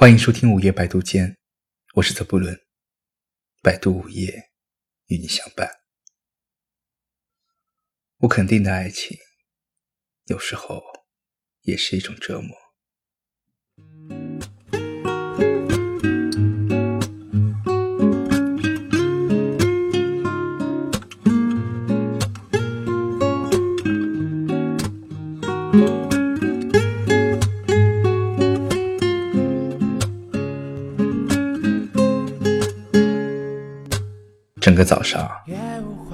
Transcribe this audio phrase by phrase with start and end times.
[0.00, 1.36] 欢迎收听午夜百度间，
[1.94, 2.56] 我是泽布伦。
[3.60, 4.52] 百度午夜
[5.06, 5.68] 与你相伴。
[8.16, 9.18] 不肯定的爱情，
[10.26, 10.80] 有时候
[11.62, 12.56] 也是一种折磨。
[34.78, 35.28] 个早上，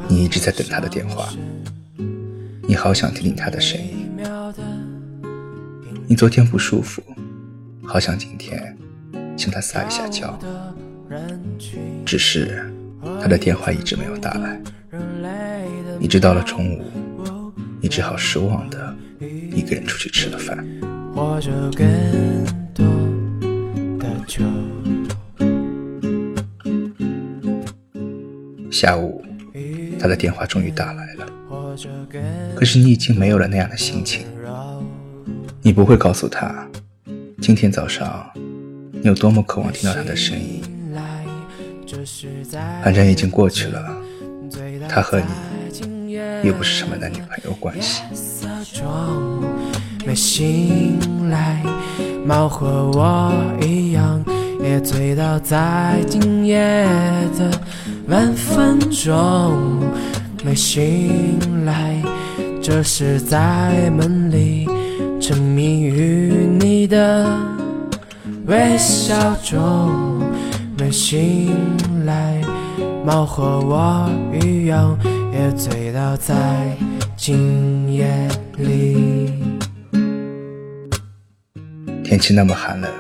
[0.09, 1.29] 你一直在等他的电话，
[2.63, 4.09] 你好想听听他的声音。
[6.07, 7.03] 你昨天不舒服，
[7.85, 8.75] 好想今天
[9.37, 10.39] 向他撒一下娇，
[12.07, 12.73] 只是
[13.21, 14.59] 他的电话一直没有打来。
[16.01, 17.53] 一直到了中午，
[17.83, 20.67] 你只好失望的一个人出去吃了饭。
[28.85, 29.25] 下午，
[29.99, 31.27] 他的电话终于打来了，
[32.55, 34.27] 可是你已经没有了那样的心情。
[35.63, 36.69] 你不会告诉他，
[37.41, 38.31] 今天早上
[38.93, 40.61] 你有多么渴望听到他的声音。
[42.83, 43.97] 反正已经过去了，
[44.87, 48.03] 他和你又不是什么男女朋友关系。
[54.63, 56.87] 也醉倒在今夜
[57.37, 57.51] 的
[58.09, 59.81] 晚风中，
[60.45, 62.03] 没醒来，
[62.63, 64.69] 这是在梦里
[65.19, 67.27] 沉迷于你的
[68.47, 70.23] 微笑中，
[70.79, 71.51] 没醒
[72.05, 72.43] 来，
[73.07, 74.11] 猫和我
[74.43, 74.99] 一样，
[75.33, 76.77] 也醉倒在
[77.17, 78.07] 今夜
[78.59, 79.33] 里。
[82.05, 82.91] 天气那么寒冷。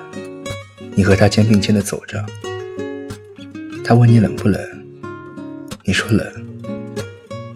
[0.96, 2.24] 你和他肩并肩的走着，
[3.84, 4.60] 他问你冷不冷，
[5.86, 6.26] 你说冷，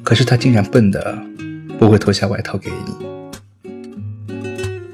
[0.04, 1.18] 可是他竟然笨的
[1.78, 2.92] 不会脱下外套给你。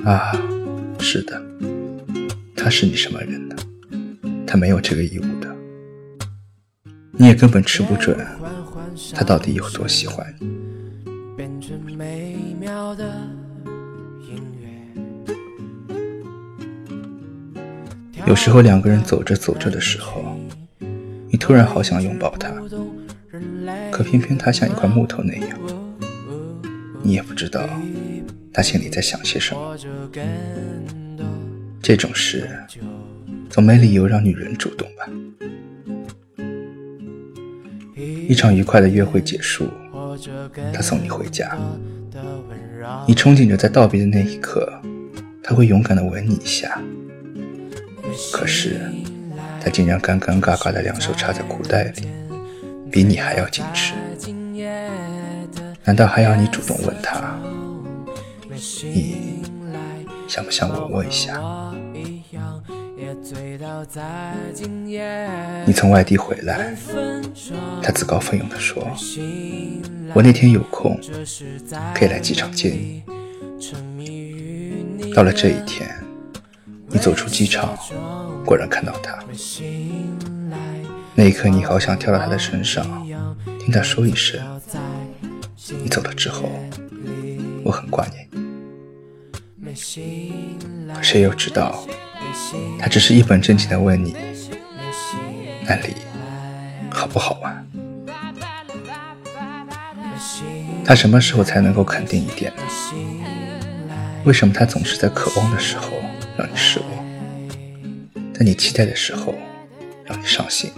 [0.05, 0.31] 啊，
[1.01, 1.43] 是的，
[2.55, 3.57] 他是你什么人呢？
[4.47, 5.53] 他没有这个义务的，
[7.11, 8.17] 你也根本吃不准
[9.13, 10.55] 他到底有多喜欢你。
[18.27, 20.39] 有时候两个人走着走着的时候，
[21.29, 22.49] 你突然好想拥抱他，
[23.91, 25.59] 可偏偏他像一块木头那样，
[27.03, 27.69] 你也不知道
[28.53, 29.77] 他心里在想些什么。
[31.83, 32.49] 这种事
[33.51, 35.09] 总没理由让女人主动吧？
[38.29, 39.69] 一场愉快的约会结束，
[40.73, 41.57] 他送你回家，
[43.07, 44.73] 你憧憬着在道别的那一刻，
[45.43, 46.81] 他会勇敢的吻你一下。
[48.33, 48.81] 可是，
[49.61, 52.09] 他竟然尴尴尬尬的两手插在裤袋里，
[52.95, 53.93] 比你还要矜持。
[55.83, 57.37] 难道还要你主动问他，
[58.85, 59.43] 你
[60.29, 61.43] 想不想吻我一下？
[65.67, 66.73] 你从外地回来，
[67.83, 68.81] 他自告奋勇地说
[70.15, 70.97] ：“我那天有空，
[71.97, 73.03] 可以来机场接你。”
[75.13, 75.91] 到了这一天。
[76.87, 77.77] 你走出机场，
[78.47, 79.19] 果然看到他。
[81.17, 82.85] 那一刻，你好想跳到他的身上，
[83.61, 84.41] 听他说一声
[85.81, 86.51] ：“你走了之后，
[87.63, 89.73] 我很挂念你。”
[90.93, 91.87] 可谁又知道，
[92.79, 94.17] 他只是一本正经的问你
[95.67, 95.95] ：“那里
[96.91, 97.65] 好不好玩？”
[100.85, 102.63] 他什么时候才能够肯定一点呢？
[104.25, 105.93] 为什么他总是在渴望的时候？
[106.37, 106.89] 让你失望，
[108.35, 109.33] 在你期待的时候
[110.05, 110.73] 让你伤心，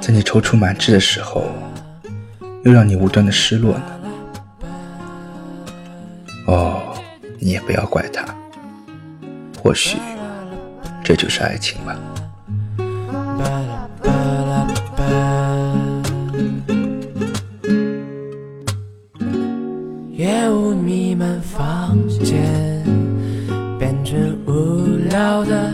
[0.00, 1.44] 在你踌躇满志的时候
[2.64, 3.82] 又让你无端的失落呢？
[6.46, 6.94] 哦，
[7.38, 8.24] 你也不要怪他，
[9.62, 9.98] 或许
[11.04, 11.96] 这就是爱情吧。
[20.12, 22.60] 夜雾弥漫房间。
[24.46, 25.72] 无聊的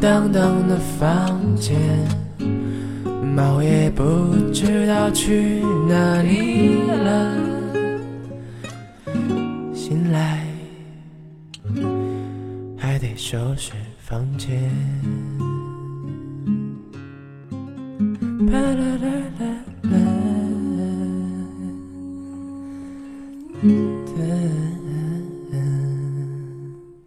[0.00, 1.78] 荡荡的房间，
[3.36, 4.02] 猫也不
[4.50, 7.36] 知道去哪里了。
[9.74, 10.42] 醒来
[12.78, 14.72] 还得收拾房间。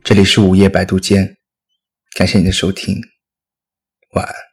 [0.04, 1.36] 这里是午夜百度间，
[2.16, 3.02] 感谢你的收听，
[4.12, 4.53] 晚安。